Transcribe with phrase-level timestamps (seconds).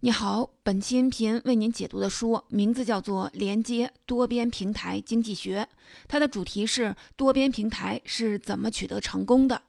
[0.00, 5.62] 你好，本期音频为您解读的书名字叫做《连接多边平台经济学》，
[6.06, 9.60] 它的主题是多边平台是怎么取得成功的。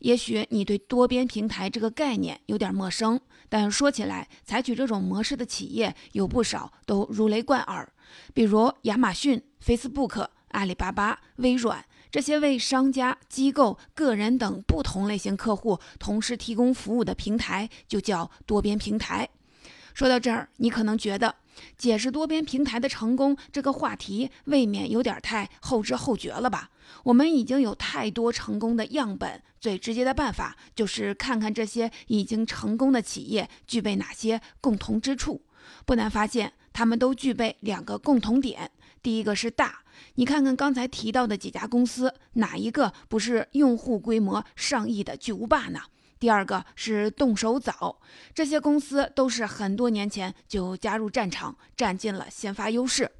[0.00, 7.90] 也许你对多边平台这个概念有点陌生，但说起来，采取这种模式的企业有不少都如雷贯耳，
[8.34, 19.26] 比如亚马逊、Facebook、阿里巴巴、微软这些为商家、机构、个人等不同类型客户同时提供服务的平台，就叫多边平台。
[20.00, 21.34] 说到这儿，你可能觉得
[21.76, 26.70] 解释多边平台的成功这个话题未免有点太后知后觉了吧？
[27.04, 35.42] 我们已经有太多成功的样本，最直接的办法就是看看这些已经成功的企业具备哪些共同之处。
[35.84, 38.70] 不难发现，他们都具备两个共同点：
[39.02, 39.80] 第一个是大，
[40.14, 45.80] 你看看刚才提到的几家公司，哪一个不是用户规模上亿的巨无霸呢？
[46.20, 47.98] 第二个是动手早，
[48.34, 53.10] 这些公司都是很多年前就加入战场，占尽了先发优势。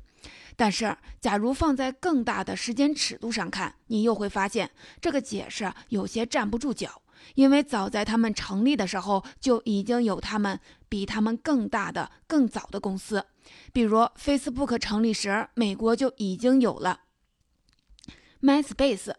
[0.55, 7.00] 但是，假如放在更大的时间尺度上看，你又会发现这个解释有些站不住脚，
[7.34, 10.60] 因为早在他们成立的时候，就已经有他们
[10.91, 13.25] 比他们更大的、更早的公司，
[13.72, 17.00] 比如 Facebook 成立时，美国就已经有了
[18.42, 19.14] MySpace。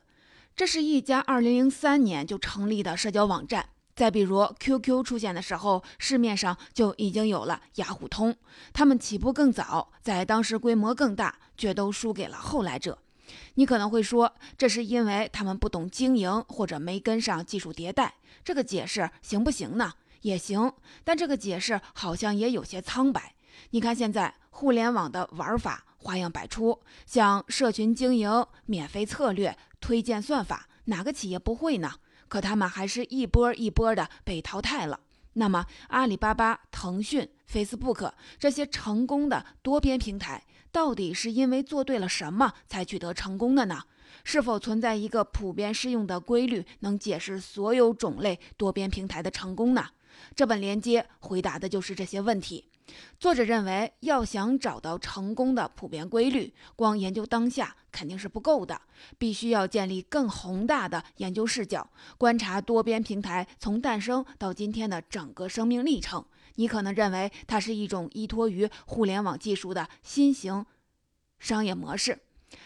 [0.56, 3.70] 这是一家2003年就成立的社交网站。
[3.96, 8.36] 再比如 QQ 出现的时候，市面上就已经有了雅虎通。
[8.74, 12.98] 他们起步更早，在当时规模更大，却都输给了后来者。
[13.54, 18.16] 你可能会说，这是因为他们不懂经营，或者没跟上技术迭代。
[18.44, 19.94] 这个解释行不行呢？
[20.22, 23.36] 也行，但这个解释好像也有些苍白。
[23.72, 29.58] 你看现在互联网的玩法花样百出，像社群经营、免费策略。
[29.80, 31.92] 推荐算法，哪个企业不会呢？
[32.32, 35.02] 可他们还是一波一波的被淘汰了。
[35.34, 43.82] 那么，阿里巴巴、腾讯、Facebook 这些成功的多边平台，到底是因为做对了什么才取得成功的呢？
[44.24, 49.90] 是否存在一个普遍适用的规律，能解释所有种类多边平台的成功呢？
[50.34, 52.71] 这本连接回答的就是这些问题。
[53.20, 58.82] 作者认为，要想找到成功的普遍规律，光研究当下肯定是不够的，
[59.18, 66.26] 必须要建立更宏大的研究视角，观察多边平台从诞生到今天的整个生命历程。
[66.56, 70.66] 你可能认为它是一种依托于互联网技术的新型
[71.40, 72.20] 商业模式。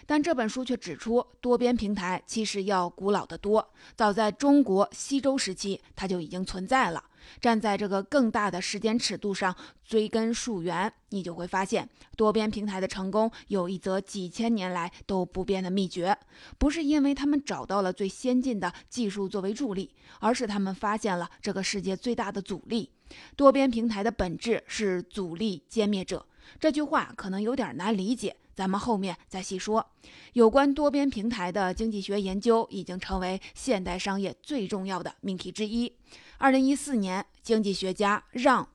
[0.08, 3.74] 但这本书却指出，多边平台其实要古老得多。
[3.96, 7.04] 早在中国西周时期，它就已经存在了。
[7.40, 16.18] 站在这个更大的时间尺度上追根溯源，你就会发现，多边平台的成功有一则几千年来都不变的秘诀。
[16.58, 22.92] 不是因为他们找到了最先进的技术作为助力，而是他们发现了这个世界最大的阻力。
[23.36, 26.26] 多边平台的本质是阻力歼灭者。
[26.60, 28.36] 这句话可能有点难理解。
[28.56, 29.86] 咱们后面再细说。
[30.34, 35.92] 有关多边平台的经济学研究已经成为现代商业最重要的命题之一。
[36.38, 38.64] 二零一四年，经济学家让·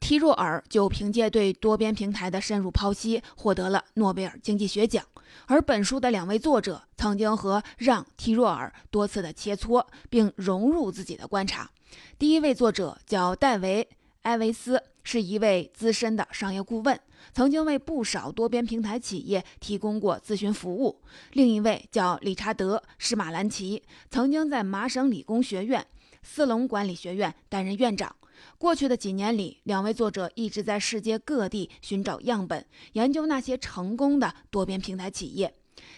[0.00, 5.04] 提若尔就凭借对多边平台的深入剖析，获得了诺贝尔经济学奖。
[5.46, 11.70] 而本书的两位作者曾经和让·提若尔多次的切磋，并融入自己的观察。
[12.18, 13.86] 第一位作者叫戴维·
[14.22, 14.82] 埃维斯。
[15.10, 17.00] 是一位资深的商业顾问，
[17.32, 21.00] 曾经为不少多边平台企业提供过咨询服务。
[21.32, 25.86] 另一位叫理查德·施马兰奇，曾经在麻省理工学院、
[26.22, 28.14] 斯隆管理学院担任院长。
[28.58, 35.54] 过去的几年里，两位作者一直在世界各地寻找样本，研究那些成功的多边平台企业。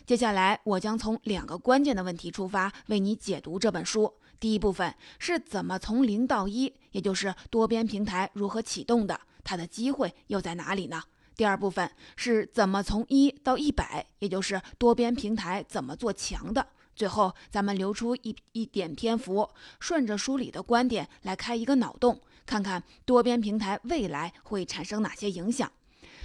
[0.07, 4.15] 接下来，我将从两个关键的问题出发，为你解读这本书。
[4.41, 11.03] 第一部分是怎么从零到一，也就是多边平台如何启动的，它的机会又在哪里呢？
[11.37, 16.67] 第二部分是怎么从一到一百，也就是多边平台怎么做强的。
[16.97, 25.71] 最后，咱们留出一一点篇幅，顺着书里的观点来开一个脑洞，看看多边平台未来会产生哪些影响。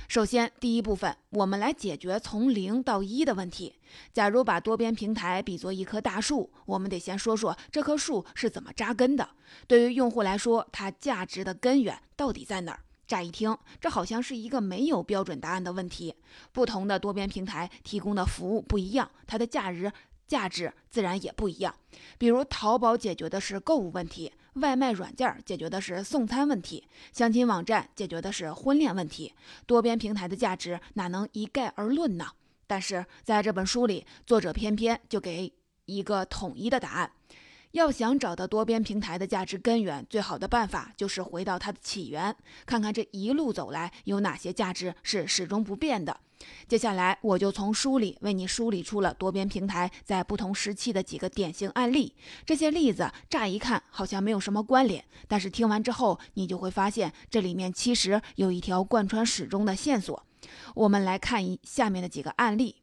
[0.07, 3.75] 首先，第一部分，我们来解决从零到一的问题。
[4.13, 9.28] 假如把多边平台比作一棵大树，我们得先说说这棵树是怎么扎根的。
[9.68, 12.81] 对于用户来说，它价值的根源到底在哪儿？
[13.07, 16.16] 乍一听，这好像是一个没有标准答案的问题。
[16.51, 19.92] 不同的多边平台提供的服务不一样，它的价值
[20.28, 21.75] 价值自然也不一样。
[22.18, 24.31] 比如，淘宝解决的是购物问题。
[24.56, 29.34] 外卖软件解决的是送餐问题，相亲网站解决的是婚恋问题。
[29.66, 32.28] 多边平台的价值哪能一概而论呢？
[32.66, 35.52] 但是在这本书里，作者偏偏就给
[35.86, 37.12] 一个统一的答案：
[37.72, 42.34] 要想找到多边平台的价值根源，最好的办法就是回到它的起源，
[42.66, 46.22] 看看这一路走来有哪些价值是始终不变的。
[46.68, 52.14] 接下来，我就从书里为你梳理出了多边平台在不同时期的几个典型案例。
[52.46, 60.26] 这些例子乍一看好像没有什么关联，但是听完之后，你就会发现这里面其实有一条贯穿始终的线索。
[60.74, 62.76] 我们来看一下面的几个案例。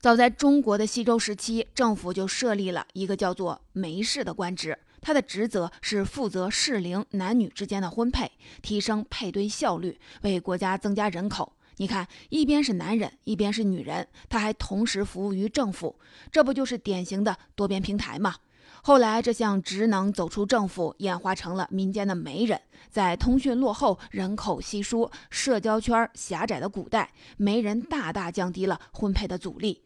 [0.00, 8.30] 早在中国的西周时期，政府就设立了一个叫做媒氏的官职，他的职责是负责适龄男女之间的婚配，
[8.60, 11.53] 提升配对效率，为国家增加人口。
[11.76, 15.96] 你看，一边是男人，一边是女人，他还同时服务于政府，
[16.30, 18.36] 这不就是典型的多边平台吗？
[18.82, 22.60] 后来，这项职能走出政府，演化成了民间的媒人。
[22.90, 29.82] 在通讯落后、人口稀疏、社交圈狭窄的古代，媒人大大降低了婚配的阻力。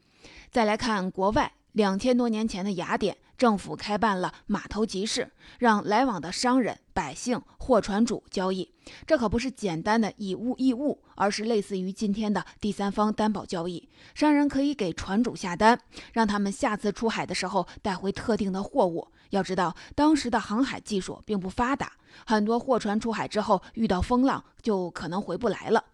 [0.51, 5.31] 再来看国外，两千多年前的雅典政府开办了码头集市，
[5.61, 8.75] 让来往的商人、百姓、货船主交易。
[9.07, 13.89] 这可不是简单的以物易物，而是类似于今天的第三方担保交易。
[14.13, 15.79] 商人可以给船主下单，
[16.13, 19.07] 让他们下次出海的时候带回特定的货物。
[19.31, 21.93] 要知道，当时的航海技术并不发达，
[22.27, 25.85] 很多货船出海之后遇到风浪，就可能回不来了。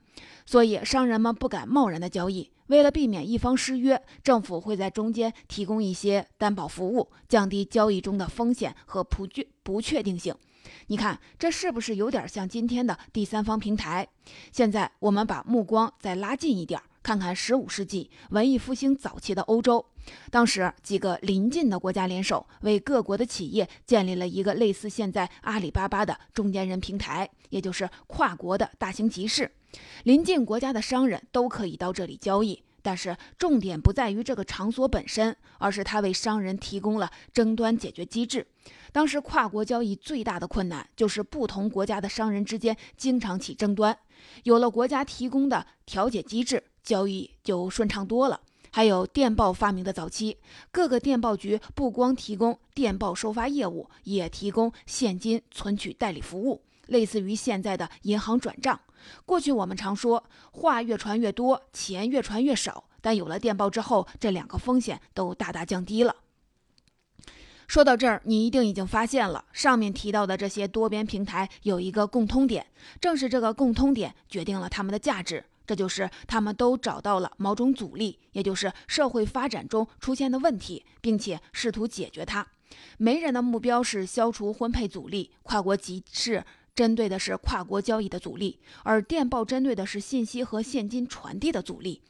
[0.46, 2.50] 所以，商人们不敢贸然的交易。
[2.69, 10.34] 为了避免一方失约，政府会在中间提供一些担保服务，降低交易中的风险和不确不确定性。
[10.87, 14.08] 你看，这是不是有点像今天的第三方平台？
[14.50, 19.84] 现在我们把目光再拉近一点，看看十五世纪文艺复兴早期的欧洲。
[20.31, 29.50] 当时几个邻近的国家联手，为各国的企业建立了一个类似现在阿里巴巴的中间人平台，也就是跨国的大型集市。
[30.04, 38.46] 邻近国家的商人都可以到这里交易，但是重点不在于这个场所本身，而是它为商人提供了争端解决机制。
[38.92, 43.98] 当时跨国交易最大的困难就是不同国家的商人之间经常起争端，
[44.44, 48.40] 有了国家提供的调解机制，交易就顺畅多了。
[48.70, 50.36] 还有电报发明的早期，
[50.72, 58.80] 各个电报局不光提供电报收发业务，也提供现金存取代理服务，类似于现在的银行转账。
[59.24, 66.16] 过去我们常说话越传越多，钱越传越少，但有了电报之后，这两个风险都大大降低了。
[67.66, 72.66] 说到这儿，你一定已经发现了，上面提到的这些多边平台有一个共通点，
[73.00, 82.46] 正是这个共通点决定了他们的价值，这就是他们都找到了某种阻力，也就是社会发展中出现的问题，并且试图解决它。
[82.98, 86.44] 媒人的目标是消除婚配阻力，跨国集市。
[86.74, 92.02] 针对的是跨国交易的阻力，而电报针对的是信息和现金传递的阻力。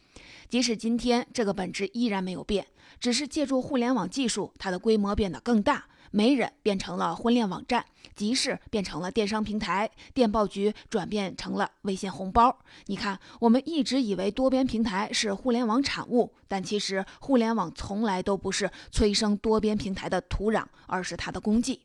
[0.49, 2.66] 即使今天这个本质依然没有变，
[2.99, 5.84] 只是借助互联网技术，它的规模变得更大。
[6.11, 7.84] 媒人变成了婚恋网站，
[8.14, 12.56] 集市变成了电商平台，电报局转变成了微信红包。
[12.87, 21.81] 你看，我们一直以为多边平台是互联网产物，但其实互联网从来都不是催生多边平台的土壤，而是它的功绩。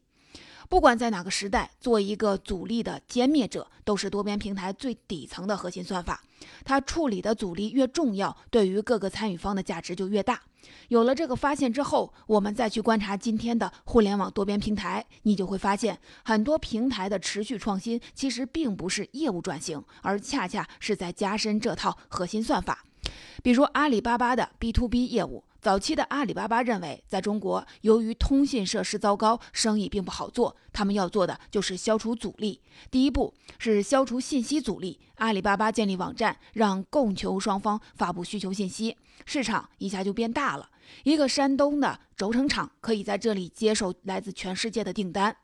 [0.69, 6.21] 不管在哪个时代，做一个阻力的歼灭者，都是多边平台最底层的核心算法。
[6.63, 10.39] 它处理的阻力越重要，对于各个参与方的价值就越大。
[10.89, 22.86] 有了这个发现之后，我们再去观察今天的互联网多边平台，你就会发现，很多平台的持续创新其实并不是业务转型，而恰恰是在加深这套核心算法。
[23.41, 25.43] 比如阿里巴巴的 B to B 业务。
[25.62, 30.56] 早期的阿里巴巴认为，在中国，由于通信设施糟糕，生意并不好做。
[30.72, 32.62] 他们要做的就是消除阻力。
[32.89, 35.01] 第一步是消除信息阻力。
[35.16, 40.70] 阿里巴巴建立网站，让供求双方发布需求信息，市场一下就变大了。
[41.04, 45.36] 一个山东的轴承厂可以在这里接受来自全世界的订单。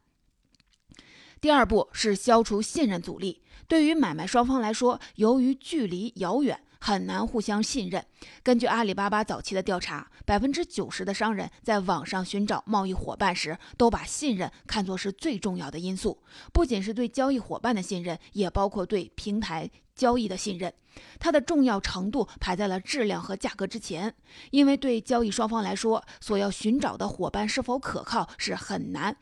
[1.41, 3.41] 第二步是消除信任阻力。
[3.67, 6.61] 对于买卖双方来说，由于距离遥远。
[6.85, 8.05] 很难互相信任。
[8.43, 16.21] 根据阿里巴巴早期的调查，百分之九十的商人在网上寻找贸易伙伴时，都把信任看作是最重要的因素。
[16.53, 20.71] 不仅是对交易伙伴的信任，也包括对平台交易的信任。
[21.19, 24.13] 它的重要程度排在了质量和价格之前。
[24.51, 29.17] 因为对交易双方来说，所要寻找的伙伴是否可靠是很难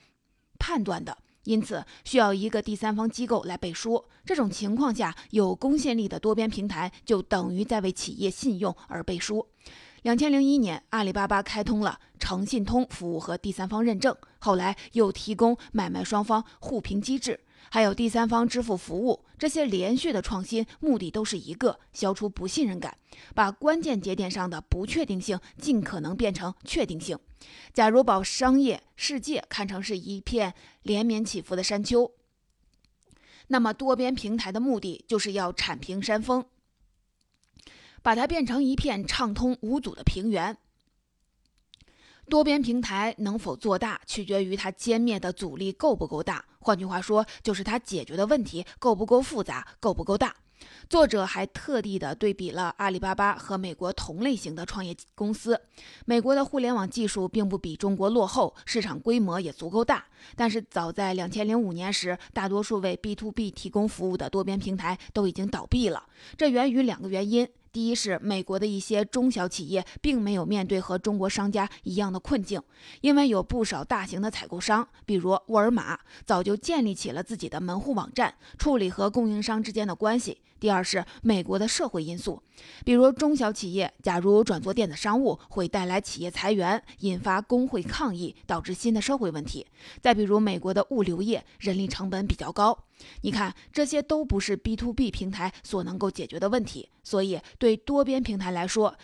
[0.59, 1.17] 判断的。
[1.43, 4.03] 因此，需要一个第三方机构来背书。
[4.25, 9.45] 这种情况下，有公信力的多边平台就等于在为企业信用而背书。
[10.03, 19.23] 两千零一年，阿里巴巴开通了诚信通服务和第三方认证，后来又提供买卖双方互评机制，还有第三方支付服务。
[19.37, 22.97] 这些连续的创新目的都是一个：消除不信任感，
[23.33, 27.17] 把关键节点上的不确定性尽可能变成确定性。
[27.73, 32.11] 假如把商业世界看成是一片连绵起伏的山丘，
[33.47, 36.45] 那么多边平台的目的就是要铲平山峰，
[38.01, 40.57] 把它变成一片畅通无阻的平原。
[42.29, 46.45] 多边平台能否做大，取决于它歼灭的阻力够不够大。
[46.59, 50.33] 换句话说，就是它解决的问题够不够复杂，够不够大。
[50.89, 55.59] 作者还特地的对比了阿里巴巴和美国同类型的创业公司。
[56.05, 60.05] 美国的互联网技术并不比中国落后，市场规模也足够大。
[60.35, 66.03] 但是早在两千零五年时，大多数为 B to B 提供服务的多边平台都已经倒闭了。
[66.37, 67.47] 这源于两个原因。
[67.73, 72.61] 第一是美国的一些中小企业并没有面对和中国商家一样的困境，
[73.01, 80.37] 因为有不少大型的采购商，比如沃尔玛，早就建立起了自己的门户网站，处理和供应商之间的关系。
[80.59, 82.41] 第二是美国的社会因素，
[82.85, 89.65] 比如中小企业假如转做电子商务，会带来企业裁员，引发工会抗议，导致新的社会问题。
[89.99, 92.85] 再比如美国的物流业，人力成本比较高。
[93.21, 96.89] 你看，这些都不是 B to B 平台所能够解决的问题。
[97.03, 98.95] 所以，对多边平台来说，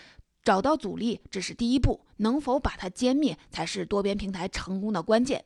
[0.44, 5.44] 找到阻力只是第一步，能否把它歼灭，才是多边平台成功的关键。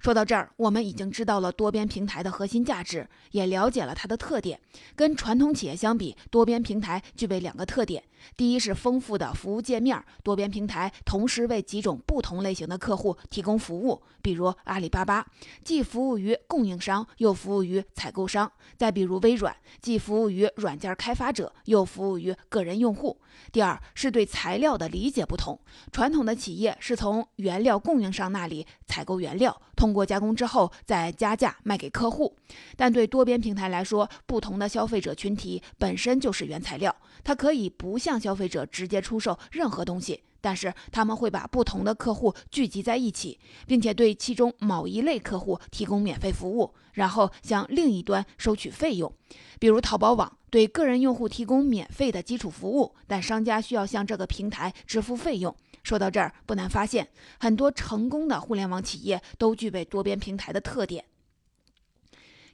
[0.00, 4.60] 说到这儿，我们已经知道了多边平台的核心价值，也了解了它的特点。
[4.94, 8.02] 跟传统企业相比，多边平台具备两个特点：
[8.36, 15.26] 第一是丰富的服务界面，多边平台同时为几种不同类型的客户提供服务，比如阿里巴巴，
[15.64, 23.20] 既服务于供应商，又服务于采购商；再比如微软，既服务于软件开发者，又服务于个人用户。
[23.50, 25.58] 第二是对材料的理解不同，
[25.90, 29.60] 传统的企业是从原料供应商那里采购原料。
[29.74, 32.36] 通过加工之后再加价卖给客户，
[32.76, 49.10] 但对多边平台来说，不同的消费者群体本身就是原材料，它可以不像向消费者直接出售任何东西，但是他们会把不同的客户聚集在一起，并且对其中某一类客户提供免费服务，然后向另一端收取费用。
[49.58, 55.56] 比如淘宝网对个人用户提供免费的基础服务，但商家需要向这个平台支付费用。
[55.82, 57.08] 说到这儿，不难发现，
[57.40, 61.02] 很多成功的互联网企业都具备多边平台的特点。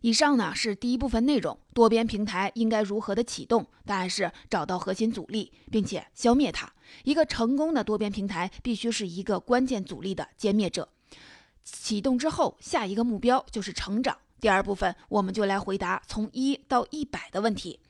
[0.01, 3.67] 以上呢是第一部分内容，多边平台应该如何的启动？
[3.85, 6.73] 答案是找到核心阻力，并且消灭它。
[7.05, 10.89] 一个成功的多边平台必须是一个关键阻力的歼灭者。
[11.65, 14.17] 启动之后，下一个目标就是成长。
[14.41, 17.81] 第二部分，我们就来回答从一到一百的问题。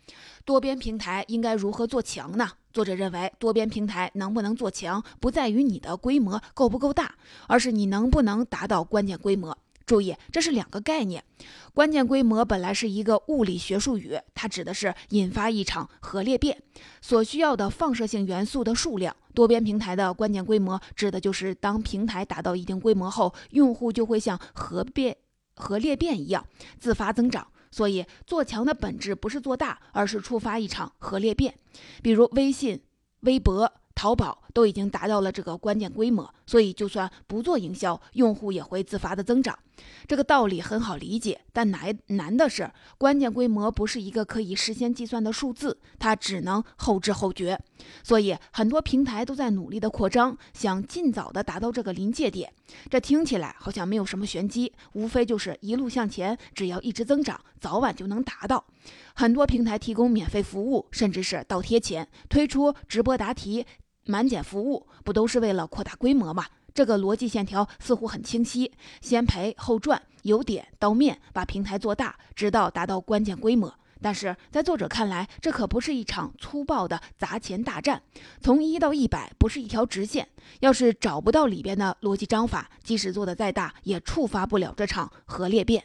[0.47, 2.51] 多边平台应该如何做强呢？
[2.73, 7.15] 作者认为，多边平台能不能做强，不在于你的规模够不够大，
[7.47, 9.57] 而是你能不能达到关键规模。
[9.89, 11.25] 注意，这是两个概念。
[11.73, 16.63] 关键规模本来是一个物理学术语，它指的是引发一场核裂变
[17.01, 19.17] 所需要的放射性元素的数量。
[19.35, 25.17] 多边平台的关键规模指的就是当平台达到一定规模后，用户就会像核变、
[25.57, 26.47] 核裂变一样
[26.79, 27.47] 自发增长。
[27.71, 31.55] 所以，做强的本质不是做大，而是触发一场核裂变。
[32.03, 32.83] 比如，微信、
[33.21, 33.73] 微博。
[33.99, 39.59] 淘宝都已经达到了这个关键规模，所以就算不做营销，用户也会自发的增长。
[40.07, 47.59] 这个道理很好理解，但难难的是，关键规模不是一个可以事先计算的数字，它只能后知后觉。
[48.05, 52.53] 所以很多平台都在努力的扩张，想尽早的达到这个临界点。
[52.89, 58.65] 这听起来好像没有什么玄机，无非就是一路向前，只要一直增长，早晚就能达到。
[59.15, 63.67] 很多平台提供免费服务，甚至是倒贴钱，推出直播答题。
[64.09, 66.47] 满减服务不都是为了扩大规模吗？
[66.73, 68.73] 这个逻辑线条似乎很清晰，
[69.03, 73.73] 先赔后赚，由点到面，把平台做大，直到达到关键规模。
[74.01, 78.01] 但是在作者看来，这可不是一场粗暴的砸钱大战，
[78.41, 80.27] 从一到一百不是一条直线。
[80.61, 85.85] 要是找不到里边的逻辑章法，即使做的再大，也触发不了这场核裂变。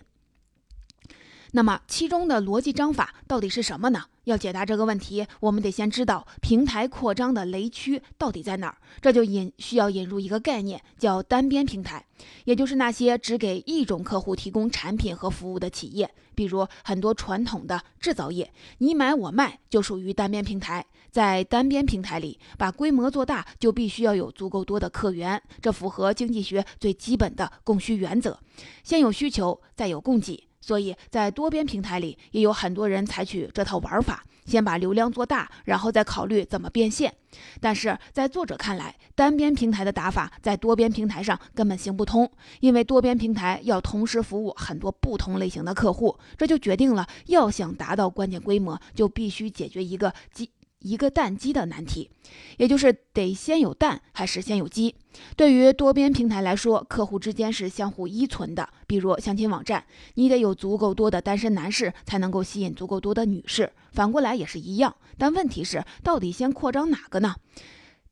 [1.56, 4.06] 那么其中的逻辑章法到底是什么呢？
[4.24, 8.78] 要解答这个问题，我们得先知道平台扩张的雷区到底在哪儿。
[9.00, 12.04] 这就引需要引入一个概念，叫单边平台，
[12.46, 20.84] 也就是那些只给一种客户提供产品和服务的企业，比如很多传统的制造业，你买我卖就属于单边平台。
[21.12, 28.40] 在单边平台里，把规模做大就必须要有足够多的客源，这符合经济学最基本的供需原则：
[28.84, 30.48] 先有需求，再有供给。
[30.64, 37.14] 所以在多边平台里，也有很多人采取这套玩法，先把流量做大，然后再考虑怎么变现。
[37.60, 50.50] 但是在作者看来，单边平台的打法在多边平台上根本行不通，因为多边平台要同时服务很多不同类型的客户，这就决定了要想达到关键规模，就必须解决一个基
[50.84, 52.10] 一个蛋鸡的难题，
[52.58, 54.96] 也就是得先有蛋还是先有鸡。
[55.36, 58.70] 对于多边平台来说，客户之间是相互依存的。
[58.86, 59.84] 比如相亲网站，
[60.16, 63.72] 你得有足够多的单身男士，才能够吸引足够多的女士。
[63.94, 64.96] 反过来也是一样。
[65.18, 67.36] 但问题是，到底先扩张哪个呢？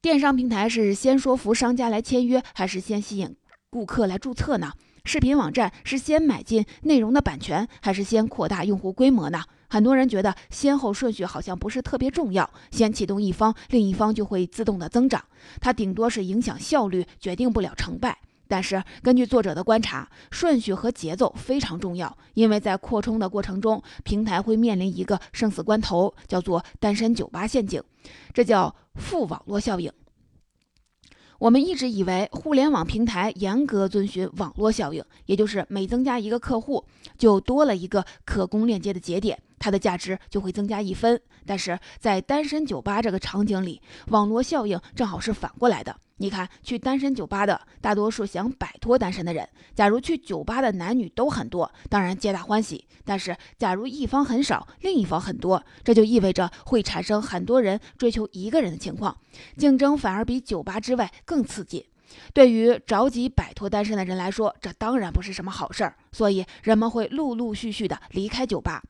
[0.01, 3.35] 电商平台是先说服商家来签约，还是先吸引
[3.69, 4.71] 顾客来注册呢？
[5.03, 9.43] 视频网站是先买进内容的版权，还是先扩大用户规模呢？
[9.71, 15.23] 很多人觉得先后顺序好像不是特别重要，先启动一方，另一方就会自动的增长，
[15.61, 18.19] 它顶多是影响效率，决定不了成败。
[18.49, 27.81] 但是根据作者的观察，顺序和节奏非常重要，因为在扩充的过程中，平台会面临一个生死关头，叫做单身酒吧陷阱，
[28.33, 29.89] 这叫负网络效应。
[31.39, 36.83] 我们一直以为互联网平台严格遵循网络效应，也就是每增加一个客户，
[37.17, 39.41] 就多了一个可供链接的节点。
[39.61, 45.95] 它的价值就会增加一分，但是在单身酒吧这个场景里，网络效应正好是反过来的。
[46.17, 59.15] 你看，去单身酒吧的大多数想摆脱单身的人，假如去酒吧的男女都很多，当然皆大欢喜；但是假如一方很少，另一方很多，这就意味着会产生很多人追求一个人的情况，
[59.57, 61.87] 竞争反而比酒吧之外更刺激。
[62.33, 68.81] 对于着急摆脱单身的人来说，这当然不是什么好事儿，所以人们会陆陆续续的离开酒吧。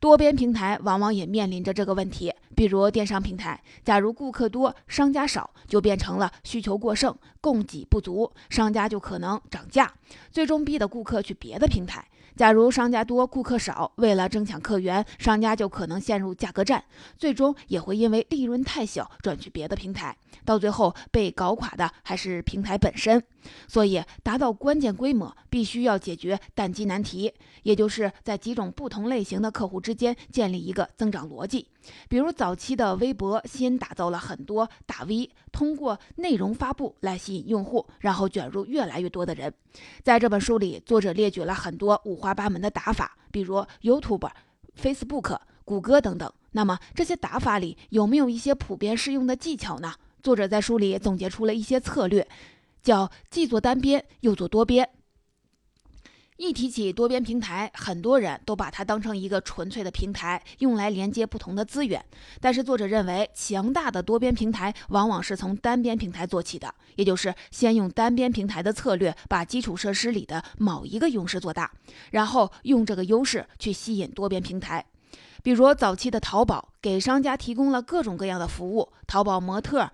[0.00, 9.92] 多边平台往往也面临着这个问题，比如电商平台，假如顾客多，商家少，就变成了需求过剩，供给不足，商家就可能涨价，
[10.30, 12.06] 最终逼得顾客去别的平台。
[12.36, 16.84] 假如商家多，顾客少，为了争抢客源，商家就可能陷入价格战，
[17.16, 20.14] 最终也会因为利润太小转去别的平台，
[20.44, 23.22] 到最后被搞垮的还是平台本身。
[23.68, 31.66] 所以，达到关键规模，必须要解决淡季难题，也就是在几种不同类型的客户之间建立一个增长逻辑。
[32.08, 39.52] 比如早期的微博，先打造了很多大 V，通过内容发布来吸引用户，然后卷入越来越多的人。
[40.02, 44.28] 在这本书里，作者列举了很多五花八门的打法，比如 YouTube、
[44.80, 46.32] Facebook、谷歌等等。
[46.52, 49.94] 那么这些打法里有没有一些普遍适用的技巧呢？
[50.22, 52.26] 作者在书里总结出了一些策略。
[52.86, 54.88] 叫既做单边又做多边。
[56.36, 62.04] 一提起多边平台，很多人都把它当成一个纯粹的平台，用来连接不同的资源。
[62.40, 71.72] 但是作者认为，强大的多边平台往往是从单边平台做起的，也就是先用单边平台的策略，把基础设施里的某一个优势做大，
[72.12, 74.84] 然后用这个优势去吸引多边平台。
[75.42, 79.90] 比如早期的淘宝，给商家提供了各种各样的服务，淘宝模特。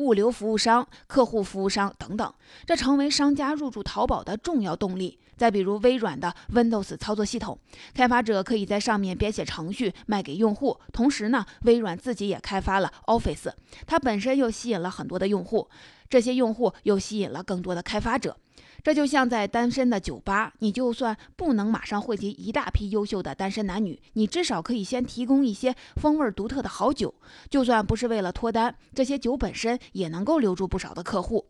[0.00, 2.34] 物流服务商、客户服务商等等，
[2.64, 5.18] 这成为商家入驻淘宝的重要动力。
[5.36, 7.58] 再比如微软的 Windows 操作系统，
[7.94, 13.50] 开发者可以在上面编写程序卖给用户，同时呢，微软自己也开发了 Office，
[13.86, 15.68] 它本身又吸引了很多的用户，
[16.08, 18.36] 这些用户又吸引了更多的开发者。
[18.82, 27.14] 这就像在单身的酒吧，你就算不能马上汇集一大批优秀的单身男女，你至少可以先提供一些风味独特的好酒。
[27.50, 31.46] 就算不是为了脱单，这些酒本身也能够留住不少的客户。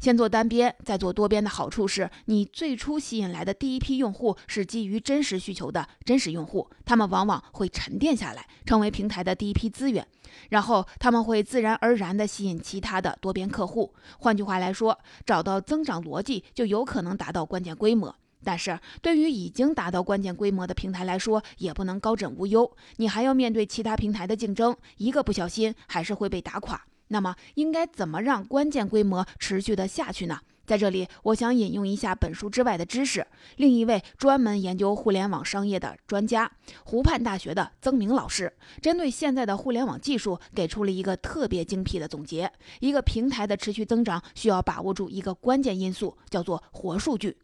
[0.00, 10.06] 先做单边，再做多边的好处是，你最初吸引来的第一批用户是基于真实需求的真实用户，他们往往会沉淀下来，成为平台的第一批资源，
[10.50, 13.94] 然后他们会自然而然地吸引其他的多边客户。
[14.18, 18.14] 换句话来说，找到增长逻辑，就有可能达到关键规模。
[18.44, 26.82] 但是对于已经达到关键规模的平台来说，也不能高枕无忧，你还要面对其他平台的竞争，一个不小心还是会被打垮。
[27.08, 30.40] 那么应该怎么让关键规模持续的下去呢？
[30.64, 33.26] 在这里，我想引用一下本书之外的知识。
[33.56, 36.50] 另一位专门研究互联网商业的专家，
[36.84, 47.36] 湖畔大学的曾明老师，针对现在的互联网技术，给出了一个特别精辟的总结：一个平台的持续增长，需要把握住一个关键因素，叫做活数据。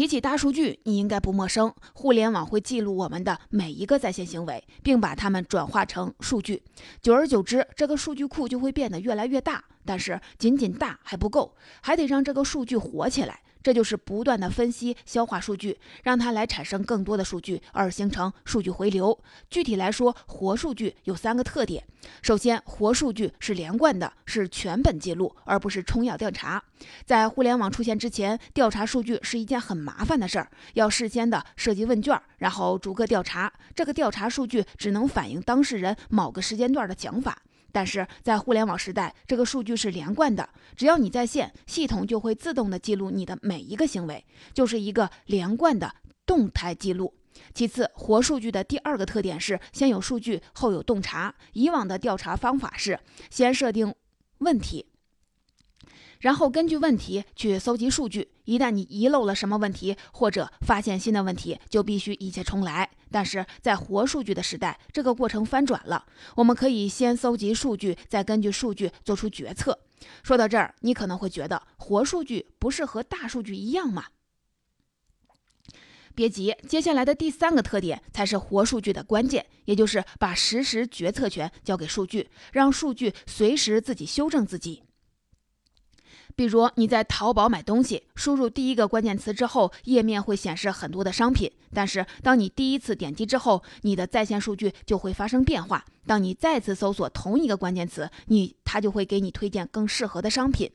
[0.00, 1.74] 提起大数据，你应该不陌生。
[1.92, 6.62] 互联网会记录我们的每一个在线行为，并把它们转化成数据。
[7.02, 9.62] 久而久之，这个数据库就会变得越来越大。
[9.84, 13.40] 但是，仅仅大还不够，还得让这个数据活起来。
[13.62, 19.18] 这就是不断的分析、消化数据，让它来产生更多的数据，而形成数据回流。
[19.48, 21.84] 具体来说，活数据有三个特点：
[22.22, 26.62] 首先，活数据是连贯的，是全本记录，而不是冲样调查。
[27.04, 33.52] 在互联网出现之前，调查数据是一件很麻烦的事儿，要事先的设计问卷，然后逐个调查。
[33.74, 37.42] 这个调查数据只能反映当事人某个时间段的想法。
[37.72, 45.94] 但是在互联网时代，这个数据是连贯的，只要你在线，系统就会自动的记录你的每一个行为，就是一个连贯的
[46.26, 47.14] 动态记录。
[47.54, 51.34] 其次，活数据的第二个特点是先有数据后有洞察。
[51.52, 52.98] 以往的调查方法是
[53.30, 53.94] 先设定
[54.38, 54.86] 问题。
[56.20, 62.88] 然后根据问题去搜集数据，一旦你遗漏了什么问题，或者发现新的问题，就必须一切重来。
[63.10, 66.04] 但是在活数据的时代，这个过程翻转了，
[66.36, 69.80] 我们可以先搜集数据，再根据数据做出决策。
[70.22, 74.04] 说到这儿，你可能会觉得活数据不是和大数据一样吗？
[76.14, 84.82] 别急，接下来的第三个特点才是活数据的关键，也就是把实时决策权交给数据，让数据随时自己修正自己。
[86.40, 91.52] 比如你在淘宝买东西，输入第一个关键词之后，页面会显示很多的商品。
[91.74, 95.84] 但是当你第一次点击之后，你的在线数据就会发生变化。
[96.06, 100.70] 当你再次搜索同一个关键词，你它就会给你推荐更适合的商品。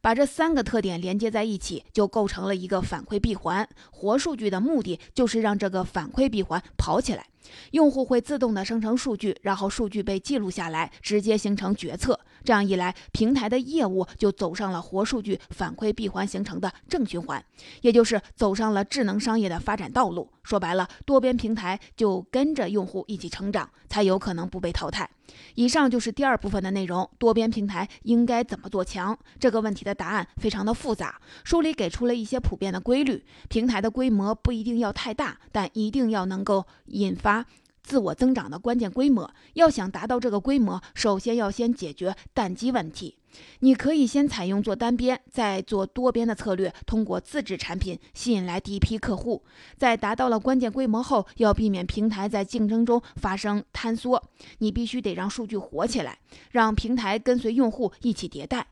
[0.00, 3.68] 把这三个特点连接在一起，就构成了一个反馈闭环。
[3.92, 7.24] 活数据的目的就是让这个反馈闭环跑起来。
[7.72, 12.18] 用户会自动的生成数据，然后数据被记录下来，直接形成决策。
[12.44, 17.44] 这样一来，平台的业务就走上了活数据反馈闭环形成的正循环，
[17.82, 20.30] 也就是走上了智能商业的发展道路。
[20.42, 25.08] 说白了，多边平台就跟着用户一起成长，才有可能不被淘汰。
[25.56, 27.08] 以上就是第二部分的内容。
[27.18, 29.18] 多边平台应该怎么做强？
[29.38, 31.20] 这个问题的答案非常的复杂。
[31.44, 37.37] 书里给出了一些普遍的规律：平台的规模不一定要太大，但一定要能够引发。
[37.82, 43.16] 自我增长的关键规模，要想达到这个规模，首先要先解决淡季问题。
[43.60, 49.42] 你可以先采用做单边，再做多边的策略，通过自制产品吸引来第一批客户。
[49.76, 54.22] 在达到了关键规模后，要避免平台在竞争中发生坍缩，
[54.58, 56.18] 你必须得让数据活起来，
[56.50, 58.66] 让平台跟随用户一起迭代。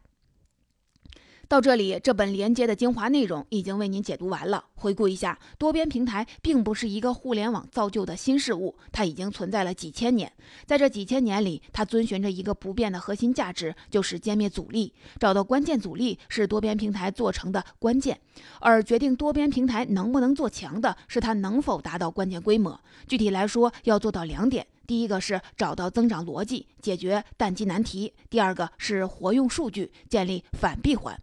[1.49, 4.65] 到这里，这本连接的精华内容已经为您解读完了。
[4.75, 10.33] 回顾一下，多边平台并不是一个互联网造就的新事物，它已经存在了几千年。
[10.67, 14.93] 在这几千年里，它遵循着一个不变的核心价值，就是歼灭阻力。
[15.21, 18.19] 找到关键阻力是多边平台做成的关键，
[18.61, 22.81] 而决定多边平台能不能做强的是它能否达到关键规模。
[23.07, 31.17] 具体来说，要做到两点：第一个是找到增长逻辑，解决淡季难题；第二个是活用数据，建立反闭环。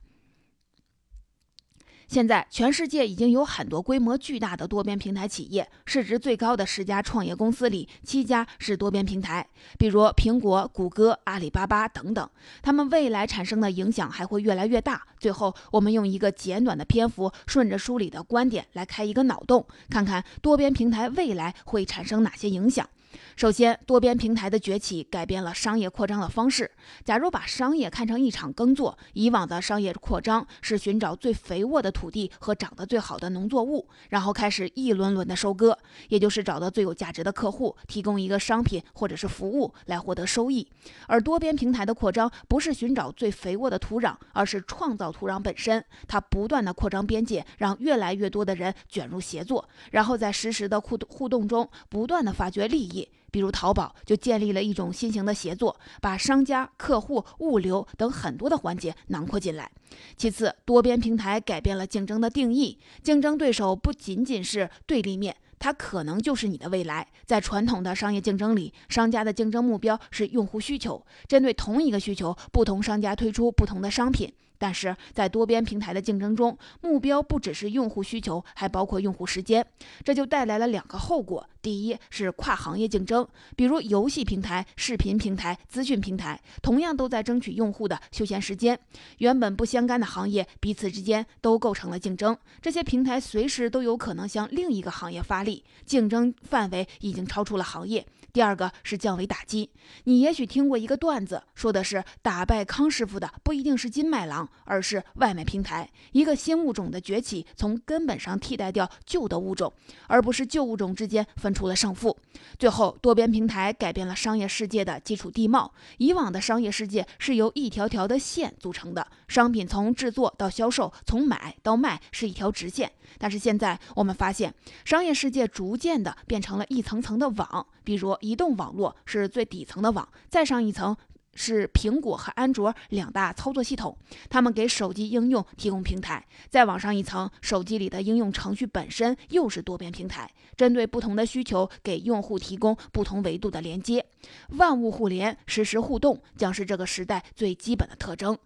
[2.14, 9.44] 现在，全世界已经有很多规模巨大的多边平台企业，市值最高的十家创业公司里，七家是多边平台，
[9.80, 12.30] 比如苹果、谷歌、阿里巴巴等等。
[12.62, 15.02] 他们未来产生的影响还会越来越大。
[15.18, 22.88] 最后，我们用一个简短的篇幅，顺着书里的观点来开一个脑洞，看看多边平台未来会产生哪些影响。
[23.36, 26.70] 首先，多边平台的崛起改变了商业扩张的方式。
[27.04, 35.78] 假如把商业看成一场耕作，以往的商业扩张是寻找最肥沃的土地和长得最好的农作物，然后开始一轮轮的收割，
[36.10, 40.68] 也就是找到最有价值的客户，提供一个商品或者是服务来获得收益。
[41.08, 45.84] 而多边平台的扩张不是寻找最肥沃的土壤，而是创造土壤本身。
[46.08, 53.03] 它不断的扩张边界，让越来越多的人卷入协作，然后在实时的互动互动中不断的发掘利益。
[53.34, 59.72] 比如淘宝就建立了一种新型的协作，把商家、客户、物流等很多的环节囊括进来。
[60.16, 67.08] 其次，多边平台改变了竞争的定义，竞争对手不仅仅是对立面，它可能就是你的未来。
[67.26, 74.32] 在传统的商业竞争里，商家的竞争目标是用户需求，针对同一个需求，不同商家推出不同的商品。
[74.64, 79.66] 但是在多边平台的竞争中，目标不只是用户需求，还包括用户时间，
[80.06, 81.46] 这就带来了两个后果。
[81.62, 88.80] 第一是跨行业竞争，比如游戏平台、视频平台、资讯平台，同样都在争取用户的休闲时间。
[89.18, 92.38] 原本不相干的行业，彼此之间都构成了竞争。
[92.62, 98.06] 这些平台随时都有可能向另一个行业发力，竞争范围已经超出了行业。
[98.34, 99.70] 第二个是降维打击。
[100.06, 105.88] 你也许听过一个段子，说的是打败康师傅的不一定是金麦郎，而是外卖平台。
[106.14, 109.72] 一个新物种的崛起，从根本上替代掉旧的物种，
[110.08, 112.18] 而不是旧物种之间分出了胜负。
[112.58, 115.72] 最后，多边平台改变了商业世界的基础地貌。
[116.00, 122.92] 以往的商业世界是由一条条的线组成的，商品从制作到销售，从买到卖是一条直线。
[123.20, 124.52] 但是现在我们发现，
[124.84, 130.96] 商业世界逐渐的变成了一层层的网，比如移动网络是最底层的网，再上一层。
[131.36, 133.98] 是苹果和安卓两大操作系统，
[134.30, 136.24] 他们给手机应用提供平台。
[136.48, 144.06] 再往上一层，手机里的应用程序本身又是多边平台，针对不同的需求给用户提供不同维度的连接。
[144.50, 148.38] 万物互联、实时互动将是这个时代最基本的特征。